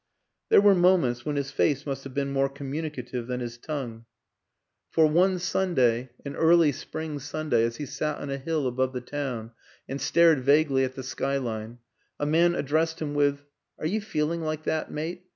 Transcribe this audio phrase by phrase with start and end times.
[0.49, 4.05] There were moments when his face must have been more communicative than his tongue;
[4.89, 8.31] for 254 WILLIAM AN ENGLISHMAN one Sunday, an early spring Sunday as he sat on
[8.31, 9.51] a hill above the town
[9.87, 11.77] and stared vaguely at the skyline,
[12.19, 13.43] a man addressed him with,"
[13.79, 15.27] Are you feeling like that, mate?"